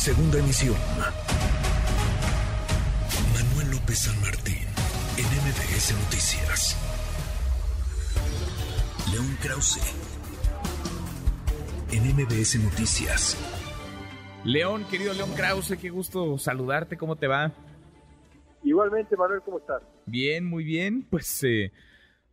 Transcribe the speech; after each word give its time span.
Segunda 0.00 0.38
emisión. 0.38 0.76
Manuel 3.34 3.70
López 3.70 3.98
San 3.98 4.18
Martín, 4.22 4.66
en 5.18 5.26
MBS 5.26 5.92
Noticias. 5.92 6.76
León 9.12 9.36
Krause, 9.42 9.78
en 11.92 12.14
MBS 12.14 12.58
Noticias. 12.60 13.36
León, 14.42 14.86
querido 14.90 15.12
León 15.12 15.34
Krause, 15.36 15.76
qué 15.78 15.90
gusto 15.90 16.38
saludarte, 16.38 16.96
¿cómo 16.96 17.16
te 17.16 17.26
va? 17.26 17.52
Igualmente, 18.64 19.18
Manuel, 19.18 19.42
¿cómo 19.44 19.58
estás? 19.58 19.82
Bien, 20.06 20.46
muy 20.46 20.64
bien. 20.64 21.06
Pues 21.10 21.44
eh, 21.44 21.72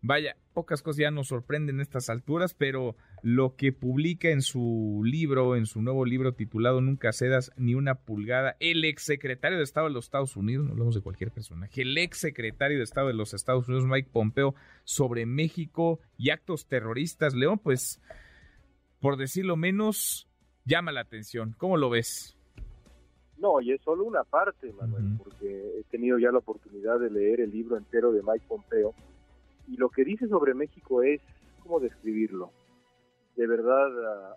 vaya, 0.07 0.37
pocas 0.53 0.81
cosas 0.81 1.01
ya 1.01 1.11
nos 1.11 1.27
sorprenden 1.27 1.79
a 1.79 1.83
estas 1.83 2.09
alturas, 2.09 2.53
pero 2.53 2.95
lo 3.21 3.55
que 3.55 3.73
publica 3.73 4.29
en 4.29 4.41
su 4.41 5.01
libro, 5.03 5.55
en 5.55 5.65
su 5.65 5.81
nuevo 5.81 6.05
libro 6.05 6.33
titulado 6.33 6.81
Nunca 6.81 7.11
cedas 7.11 7.51
ni 7.57 7.75
una 7.75 7.95
pulgada, 7.95 8.55
el 8.59 8.85
exsecretario 8.85 9.57
de 9.57 9.63
Estado 9.63 9.87
de 9.87 9.93
los 9.93 10.05
Estados 10.05 10.37
Unidos, 10.37 10.65
no 10.65 10.71
hablamos 10.71 10.95
de 10.95 11.01
cualquier 11.01 11.31
personaje, 11.31 11.81
el 11.81 11.97
exsecretario 11.97 12.77
de 12.77 12.85
Estado 12.85 13.07
de 13.07 13.13
los 13.13 13.33
Estados 13.33 13.67
Unidos, 13.67 13.85
Mike 13.85 14.09
Pompeo, 14.11 14.55
sobre 14.85 15.25
México 15.25 15.99
y 16.17 16.29
actos 16.29 16.67
terroristas. 16.67 17.35
León, 17.35 17.59
pues, 17.59 18.01
por 19.01 19.17
decirlo 19.17 19.57
menos, 19.57 20.27
llama 20.65 20.91
la 20.93 21.01
atención. 21.01 21.53
¿Cómo 21.57 21.75
lo 21.75 21.89
ves? 21.89 22.37
No, 23.37 23.61
y 23.61 23.71
es 23.71 23.81
solo 23.81 24.05
una 24.05 24.23
parte, 24.23 24.71
Manuel, 24.73 25.17
porque 25.17 25.79
he 25.79 25.83
tenido 25.91 26.17
ya 26.17 26.31
la 26.31 26.39
oportunidad 26.39 26.99
de 26.99 27.11
leer 27.11 27.41
el 27.41 27.51
libro 27.51 27.77
entero 27.77 28.11
de 28.11 28.23
Mike 28.23 28.45
Pompeo. 28.47 28.95
Y 29.67 29.77
lo 29.77 29.89
que 29.89 30.03
dice 30.03 30.27
sobre 30.27 30.53
México 30.53 31.03
es, 31.03 31.21
¿cómo 31.61 31.79
describirlo? 31.79 32.51
De 33.35 33.45
verdad 33.47 34.35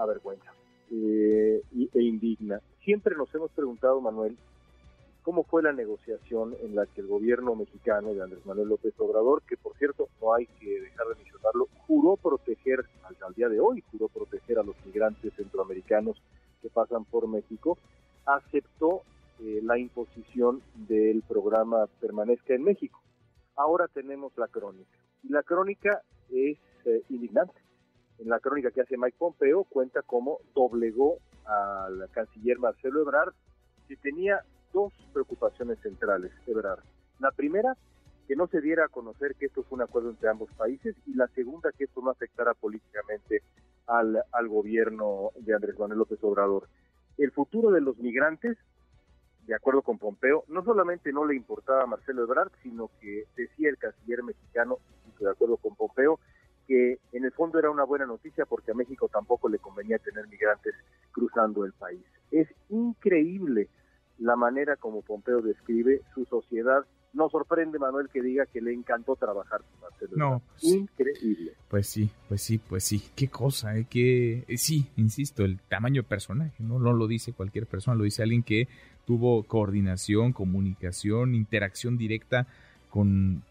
avergüenza 0.00 0.52
eh, 0.90 1.62
e 1.72 2.02
indigna. 2.02 2.60
Siempre 2.84 3.16
nos 3.16 3.34
hemos 3.34 3.50
preguntado, 3.52 4.00
Manuel, 4.00 4.36
cómo 5.22 5.44
fue 5.44 5.62
la 5.62 5.72
negociación 5.72 6.54
en 6.62 6.74
la 6.74 6.86
que 6.86 7.00
el 7.00 7.06
gobierno 7.06 7.54
mexicano 7.54 8.12
de 8.12 8.22
Andrés 8.22 8.44
Manuel 8.44 8.68
López 8.68 8.92
Obrador, 8.98 9.42
que 9.42 9.56
por 9.56 9.76
cierto 9.78 10.08
no 10.20 10.34
hay 10.34 10.46
que 10.60 10.80
dejar 10.80 11.06
de 11.08 11.14
mencionarlo, 11.14 11.68
juró 11.86 12.16
proteger, 12.16 12.84
al 13.24 13.34
día 13.34 13.48
de 13.48 13.60
hoy, 13.60 13.82
juró 13.92 14.08
proteger 14.08 14.58
a 14.58 14.64
los 14.64 14.74
migrantes 14.84 15.32
centroamericanos 15.34 16.20
que 16.60 16.68
pasan 16.68 17.04
por 17.04 17.28
México, 17.28 17.78
aceptó 18.26 19.02
eh, 19.40 19.60
la 19.62 19.78
imposición 19.78 20.60
del 20.74 21.22
programa 21.22 21.86
Permanezca 22.00 22.54
en 22.54 22.64
México. 22.64 23.00
Ahora 23.56 23.88
tenemos 23.88 24.32
la 24.36 24.48
crónica. 24.48 24.98
Y 25.22 25.28
la 25.28 25.42
crónica 25.42 26.02
es 26.30 26.58
eh, 26.84 27.02
indignante. 27.08 27.60
En 28.18 28.28
la 28.28 28.40
crónica 28.40 28.70
que 28.70 28.82
hace 28.82 28.96
Mike 28.96 29.16
Pompeo 29.18 29.64
cuenta 29.64 30.02
cómo 30.02 30.38
doblegó 30.54 31.18
al 31.44 32.08
canciller 32.12 32.58
Marcelo 32.58 33.02
Ebrard, 33.02 33.34
que 33.88 33.96
tenía 33.96 34.40
dos 34.72 34.92
preocupaciones 35.12 35.78
centrales, 35.80 36.32
Ebrard. 36.46 36.84
La 37.18 37.30
primera, 37.32 37.76
que 38.28 38.36
no 38.36 38.46
se 38.46 38.60
diera 38.60 38.86
a 38.86 38.88
conocer 38.88 39.34
que 39.34 39.46
esto 39.46 39.64
fue 39.64 39.76
un 39.76 39.82
acuerdo 39.82 40.10
entre 40.10 40.28
ambos 40.28 40.50
países, 40.54 40.94
y 41.06 41.14
la 41.14 41.26
segunda, 41.28 41.72
que 41.72 41.84
esto 41.84 42.00
no 42.00 42.10
afectara 42.10 42.54
políticamente 42.54 43.42
al, 43.86 44.22
al 44.32 44.48
gobierno 44.48 45.30
de 45.40 45.54
Andrés 45.54 45.78
Manuel 45.78 45.98
López 45.98 46.18
Obrador 46.22 46.68
el 47.18 47.30
futuro 47.32 47.70
de 47.70 47.80
los 47.80 47.98
migrantes, 47.98 48.56
de 49.46 49.54
acuerdo 49.54 49.82
con 49.82 49.98
Pompeo, 49.98 50.44
no 50.48 50.62
solamente 50.62 51.12
no 51.12 51.24
le 51.24 51.34
importaba 51.34 51.82
a 51.82 51.86
Marcelo 51.86 52.24
Ebrard, 52.24 52.52
sino 52.62 52.90
que 53.00 53.24
decía 53.36 53.68
el 53.68 53.78
canciller 53.78 54.22
mexicano, 54.22 54.78
de 55.18 55.30
acuerdo 55.30 55.56
con 55.56 55.74
Pompeo, 55.74 56.18
que 56.66 56.98
en 57.12 57.24
el 57.24 57.32
fondo 57.32 57.58
era 57.58 57.70
una 57.70 57.84
buena 57.84 58.06
noticia 58.06 58.46
porque 58.46 58.70
a 58.70 58.74
México 58.74 59.08
tampoco 59.08 59.48
le 59.48 59.58
convenía 59.58 59.98
tener 59.98 60.28
migrantes 60.28 60.74
cruzando 61.10 61.64
el 61.64 61.72
país. 61.72 62.02
Es 62.30 62.48
increíble 62.68 63.68
la 64.18 64.36
manera 64.36 64.76
como 64.76 65.02
Pompeo 65.02 65.42
describe 65.42 66.02
su 66.14 66.24
sociedad 66.26 66.84
no 67.12 67.28
sorprende, 67.28 67.78
Manuel, 67.78 68.08
que 68.08 68.22
diga 68.22 68.46
que 68.46 68.60
le 68.60 68.72
encantó 68.72 69.16
trabajar 69.16 69.60
con 69.60 69.80
Marcelo. 69.80 70.12
No. 70.16 70.42
Pues 70.52 70.64
Increíble. 70.64 71.52
Pues 71.68 71.86
sí, 71.86 72.10
pues 72.28 72.42
sí, 72.42 72.58
pues 72.58 72.84
sí. 72.84 73.02
Qué 73.14 73.28
cosa, 73.28 73.76
¿eh? 73.76 73.86
Que, 73.88 74.44
eh, 74.48 74.56
sí, 74.56 74.88
insisto, 74.96 75.44
el 75.44 75.60
tamaño 75.60 76.02
de 76.02 76.08
personaje, 76.08 76.62
¿no? 76.62 76.78
No 76.78 76.92
lo 76.92 77.06
dice 77.06 77.32
cualquier 77.32 77.66
persona, 77.66 77.96
lo 77.96 78.04
dice 78.04 78.22
alguien 78.22 78.42
que 78.42 78.66
tuvo 79.06 79.42
coordinación, 79.44 80.32
comunicación, 80.32 81.34
interacción 81.34 81.98
directa 81.98 82.46
con, 82.90 83.42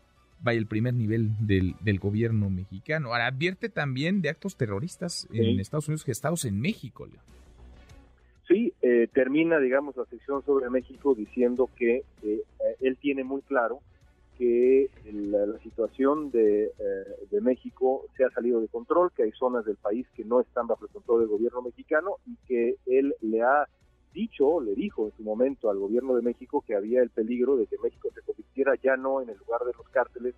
vaya, 0.41 0.59
el 0.59 0.67
primer 0.67 0.93
nivel 0.93 1.31
del, 1.39 1.75
del 1.81 1.99
gobierno 1.99 2.49
mexicano. 2.49 3.09
Ahora, 3.09 3.27
advierte 3.27 3.69
también 3.69 4.21
de 4.21 4.29
actos 4.29 4.55
terroristas 4.55 5.27
en 5.33 5.59
Estados 5.59 5.87
Unidos 5.87 6.03
gestados 6.03 6.45
en 6.45 6.59
México. 6.59 7.07
Sí, 8.47 8.73
eh, 8.81 9.07
termina, 9.13 9.59
digamos, 9.59 9.95
la 9.95 10.05
sección 10.05 10.43
sobre 10.45 10.69
México 10.69 11.15
diciendo 11.15 11.69
que 11.77 12.03
eh, 12.23 12.41
él 12.81 12.97
tiene 12.97 13.23
muy 13.23 13.41
claro 13.41 13.79
que 14.37 14.89
la, 15.13 15.59
situación 15.59 16.31
de, 16.31 16.63
eh, 16.63 16.71
de, 17.29 17.41
México 17.41 18.05
se 18.17 18.23
ha 18.23 18.29
salido 18.31 18.59
de 18.59 18.67
control, 18.67 19.11
que 19.15 19.23
hay 19.23 19.31
zonas 19.33 19.65
del 19.65 19.75
país 19.75 20.07
que 20.15 20.25
no 20.25 20.41
están 20.41 20.65
bajo 20.65 20.85
el 20.85 20.91
control 20.91 21.21
del 21.21 21.29
gobierno 21.29 21.61
mexicano 21.61 22.15
y 22.25 22.35
que 22.47 22.75
él 22.87 23.13
le 23.21 23.43
ha 23.43 23.67
dicho, 24.13 24.61
le 24.61 24.75
dijo 24.75 25.05
en 25.05 25.11
su 25.17 25.23
momento 25.23 25.69
al 25.69 25.77
gobierno 25.77 26.15
de 26.15 26.21
México 26.21 26.63
que 26.65 26.75
había 26.75 27.01
el 27.01 27.09
peligro 27.09 27.55
de 27.55 27.65
que 27.67 27.77
México 27.83 28.09
se 28.13 28.21
convirtiera 28.21 28.75
ya 28.81 28.97
no 28.97 29.21
en 29.21 29.29
el 29.29 29.37
lugar 29.37 29.61
de 29.61 29.73
los 29.73 29.87
cárteles, 29.89 30.35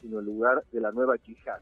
sino 0.00 0.20
en 0.20 0.26
el 0.26 0.32
lugar 0.32 0.62
de 0.72 0.80
la 0.80 0.92
nueva 0.92 1.16
yihad. 1.16 1.60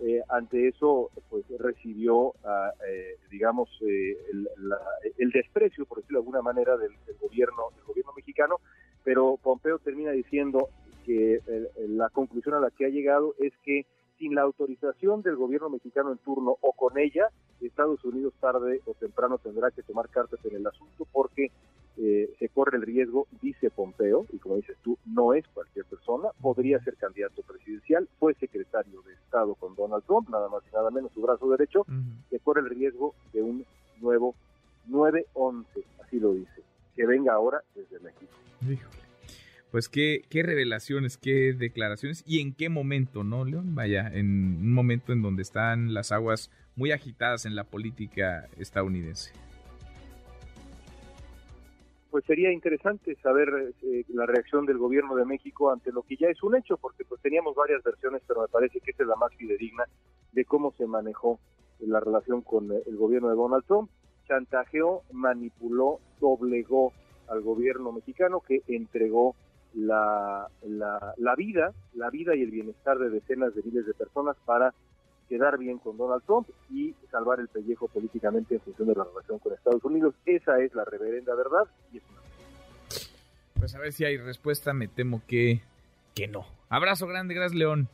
Eh, 0.00 0.20
ante 0.30 0.66
eso 0.66 1.10
pues 1.30 1.44
recibió 1.60 2.34
ah, 2.44 2.72
eh, 2.88 3.18
digamos 3.30 3.68
eh, 3.82 4.16
el, 5.18 5.30
desprecio 5.30 5.86
por 5.86 5.98
decirlo 5.98 6.18
de 6.18 6.22
alguna 6.22 6.42
manera 6.42 6.76
del, 6.76 6.90
gobierno 7.20 7.70
del 7.76 7.84
gobierno 7.84 8.12
mexicano 8.16 8.56
pero 9.04 9.38
Pompeo 9.40 9.78
termina 9.78 10.10
diciendo 10.10 10.70
que 11.06 11.40
la 11.88 12.08
conclusión 12.08 12.56
a 12.56 12.60
la 12.60 12.70
que 12.70 12.86
ha 12.86 12.88
llegado 12.88 13.36
es 13.38 13.52
que 13.62 13.86
sin 14.18 14.34
la 14.34 14.42
autorización 14.42 15.22
del 15.22 15.36
gobierno 15.36 15.68
mexicano 15.68 16.10
en 16.10 16.18
turno 16.18 16.56
o 16.60 16.72
con 16.72 16.98
ella 16.98 17.28
Estados 17.66 18.04
Unidos 18.04 18.32
tarde 18.40 18.80
o 18.86 18.94
temprano 18.94 19.38
tendrá 19.38 19.70
que 19.70 19.82
tomar 19.82 20.08
cartas 20.08 20.40
en 20.44 20.56
el 20.56 20.66
asunto 20.66 21.06
porque 21.12 21.50
eh, 21.98 22.32
se 22.38 22.48
corre 22.48 22.78
el 22.78 22.82
riesgo, 22.82 23.26
dice 23.42 23.70
Pompeo, 23.70 24.26
y 24.32 24.38
como 24.38 24.56
dices 24.56 24.76
tú, 24.82 24.98
no 25.04 25.34
es 25.34 25.46
cualquier 25.48 25.84
persona, 25.84 26.28
podría 26.40 26.82
ser 26.82 26.96
candidato 26.96 27.42
presidencial, 27.42 28.08
fue 28.18 28.34
secretario 28.34 29.02
de 29.02 29.12
Estado 29.12 29.54
con 29.54 29.74
Donald 29.74 30.04
Trump, 30.04 30.28
nada 30.30 30.48
más 30.48 30.62
y 30.70 30.74
nada 30.74 30.90
menos 30.90 31.12
su 31.12 31.20
brazo 31.20 31.50
derecho, 31.50 31.84
se 32.30 32.38
corre 32.40 32.62
el 32.62 32.70
riesgo 32.70 33.14
de 33.34 33.42
un 33.42 33.64
nuevo 34.00 34.34
9-11, 34.88 35.66
así 36.02 36.18
lo 36.18 36.32
dice, 36.32 36.62
que 36.96 37.06
venga 37.06 37.34
ahora 37.34 37.62
desde 37.74 38.00
México. 38.00 38.32
Pues 39.72 39.88
qué, 39.88 40.22
qué 40.28 40.42
revelaciones, 40.42 41.16
qué 41.16 41.54
declaraciones 41.54 42.22
y 42.26 42.40
en 42.40 42.54
qué 42.54 42.68
momento, 42.68 43.24
¿no, 43.24 43.44
León? 43.44 43.74
Vaya, 43.74 44.08
en 44.12 44.26
un 44.26 44.72
momento 44.72 45.12
en 45.12 45.22
donde 45.22 45.42
están 45.42 45.94
las 45.94 46.12
aguas 46.12 46.50
muy 46.76 46.92
agitadas 46.92 47.46
en 47.46 47.56
la 47.56 47.64
política 47.64 48.48
estadounidense 48.58 49.32
pues 52.12 52.26
sería 52.26 52.52
interesante 52.52 53.16
saber 53.22 53.72
eh, 53.82 54.04
la 54.08 54.26
reacción 54.26 54.66
del 54.66 54.76
gobierno 54.76 55.16
de 55.16 55.24
México 55.24 55.72
ante 55.72 55.90
lo 55.92 56.02
que 56.02 56.18
ya 56.18 56.28
es 56.28 56.42
un 56.42 56.54
hecho, 56.54 56.76
porque 56.76 57.06
pues 57.06 57.22
teníamos 57.22 57.54
varias 57.54 57.82
versiones, 57.82 58.20
pero 58.28 58.42
me 58.42 58.48
parece 58.48 58.80
que 58.80 58.90
esta 58.90 59.04
es 59.04 59.08
la 59.08 59.16
más 59.16 59.34
fidedigna 59.34 59.84
de 60.32 60.44
cómo 60.44 60.74
se 60.76 60.86
manejó 60.86 61.40
la 61.80 62.00
relación 62.00 62.42
con 62.42 62.70
el 62.70 62.96
gobierno 62.96 63.30
de 63.30 63.36
Donald 63.36 63.64
Trump. 63.64 63.90
Chantajeó, 64.28 65.04
manipuló, 65.10 66.00
doblegó 66.20 66.92
al 67.28 67.40
gobierno 67.40 67.92
mexicano 67.92 68.42
que 68.46 68.60
entregó 68.68 69.34
la, 69.74 70.48
la, 70.62 71.14
la 71.16 71.34
vida, 71.34 71.72
la 71.94 72.10
vida 72.10 72.34
y 72.34 72.42
el 72.42 72.50
bienestar 72.50 72.98
de 72.98 73.10
decenas 73.10 73.54
de 73.54 73.62
miles 73.62 73.86
de 73.86 73.94
personas 73.94 74.36
para 74.44 74.74
quedar 75.28 75.58
bien 75.58 75.78
con 75.78 75.96
Donald 75.96 76.22
Trump 76.24 76.48
y 76.70 76.94
salvar 77.10 77.40
el 77.40 77.48
pellejo 77.48 77.88
políticamente 77.88 78.54
en 78.54 78.60
función 78.60 78.88
de 78.88 78.94
la 78.94 79.04
relación 79.04 79.38
con 79.38 79.54
Estados 79.54 79.82
Unidos. 79.84 80.14
Esa 80.26 80.60
es 80.60 80.74
la 80.74 80.84
reverenda 80.84 81.34
verdad 81.34 81.64
y 81.92 81.98
es 81.98 82.02
una... 82.10 82.20
Pues 83.58 83.74
a 83.74 83.78
ver 83.78 83.92
si 83.92 84.04
hay 84.04 84.18
respuesta, 84.18 84.74
me 84.74 84.88
temo 84.88 85.22
que, 85.26 85.62
que 86.14 86.28
no. 86.28 86.44
Abrazo 86.68 87.06
grande, 87.06 87.34
gracias 87.34 87.58
León. 87.58 87.88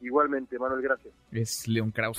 Igualmente, 0.00 0.58
Manuel, 0.58 0.82
gracias. 0.82 1.14
Es 1.32 1.66
León 1.66 1.90
Kraus. 1.90 2.18